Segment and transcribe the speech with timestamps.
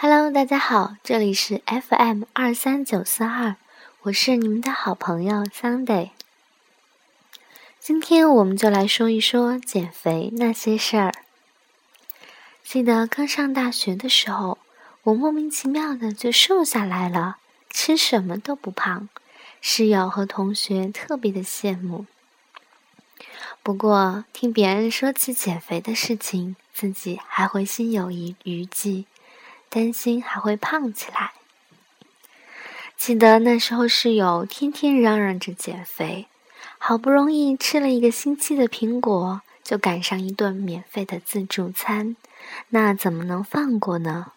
[0.00, 3.56] Hello，大家好，这里是 FM 二三九四二，
[4.02, 6.10] 我是你们的好朋友 Sunday。
[7.80, 11.12] 今天我们就来说一说减肥那些事儿。
[12.62, 14.58] 记得刚上大学的时候，
[15.02, 17.38] 我莫名其妙的就瘦下来了，
[17.68, 19.08] 吃什么都不胖，
[19.60, 22.06] 室友和同学特别的羡慕。
[23.64, 29.06] 不过听别人说起减肥的事情，自己还会心有余余悸。
[29.68, 31.32] 担心还会胖起来。
[32.96, 36.26] 记得那时候室友天天嚷嚷着减肥，
[36.78, 42.16] 好不容易吃了一个星期的苹果，就赶上一顿免费的自助餐，
[42.70, 44.32] 那怎么能放过呢？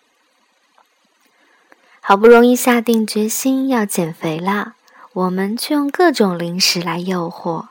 [2.02, 4.75] 好不容易下定决心要减肥了，
[5.13, 7.67] 我们却用各种零食来诱惑，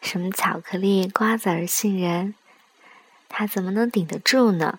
[0.00, 2.34] 什么巧克力、瓜子儿、杏仁，
[3.28, 4.78] 他怎么能顶得住呢？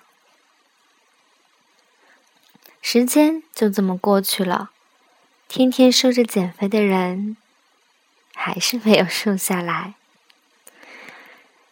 [2.85, 4.71] 时间就这么过去了，
[5.47, 7.37] 天天说着减肥的人，
[8.35, 9.93] 还是没有瘦下来。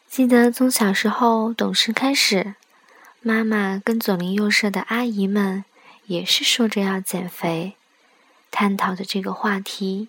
[0.08, 2.56] 记得从小时候懂事开始，
[3.20, 5.66] 妈妈跟左邻右舍的阿姨们
[6.06, 7.76] 也是说着要减肥，
[8.50, 10.08] 探讨着这个话题，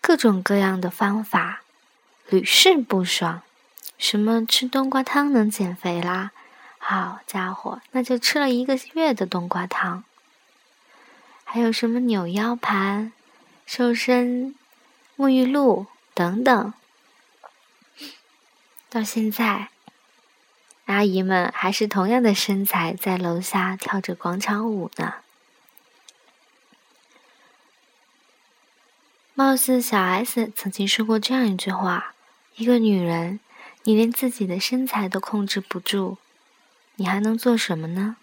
[0.00, 1.62] 各种各样的方法
[2.28, 3.42] 屡试不爽。
[3.98, 6.30] 什么吃冬瓜汤能减肥啦？
[6.86, 10.04] 好家伙，那就吃了一个月的冬瓜汤。
[11.42, 13.10] 还有什么扭腰盘、
[13.64, 14.54] 瘦身
[15.16, 16.74] 沐浴露等等，
[18.90, 19.70] 到现在，
[20.84, 25.14] 阿姨们还是同样的身材，在楼下跳着广场舞呢。
[29.32, 32.14] 貌似小 S 曾经说过这样一句话
[32.56, 33.40] ：“一个女人，
[33.84, 36.18] 你连自己的身材都控制不住。”
[36.96, 38.16] 你还能做什么呢？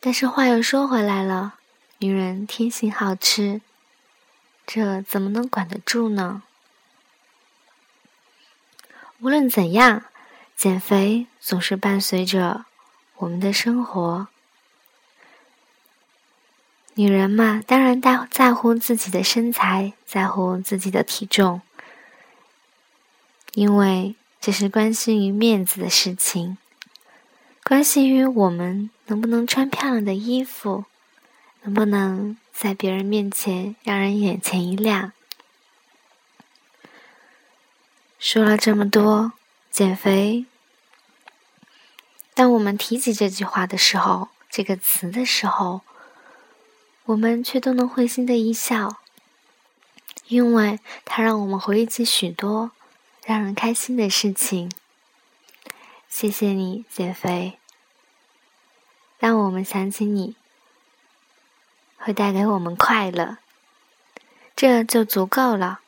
[0.00, 1.54] 但是话又说回来了，
[1.98, 3.60] 女人天性好吃，
[4.66, 6.42] 这怎么能管得住呢？
[9.20, 10.04] 无论怎样，
[10.56, 12.64] 减肥总是伴随着
[13.16, 14.28] 我们的生活。
[16.94, 21.60] 女人嘛，当然在在乎自己的身材，在乎自己的体重，
[23.52, 24.14] 因为。
[24.44, 26.58] 这是关系于面子的事情，
[27.64, 30.84] 关系于我们能不能穿漂亮的衣服，
[31.62, 35.12] 能不能在别人面前让人眼前一亮。
[38.18, 39.32] 说了这么多，
[39.70, 40.44] 减肥，
[42.34, 45.80] 当我们提起这句话的时候，这个词的时候，
[47.06, 48.98] 我们却都能会心的一笑，
[50.28, 52.72] 因为它让我们回忆起许多。
[53.26, 54.70] 让人开心的事情，
[56.08, 57.58] 谢谢你减肥，
[59.18, 60.36] 让我们想起你，
[61.96, 63.38] 会带给我们快乐，
[64.54, 65.80] 这就足够了。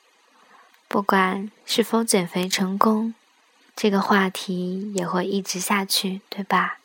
[0.88, 3.14] 不管是否减肥成功，
[3.74, 6.78] 这个话题也会一直下去，对吧？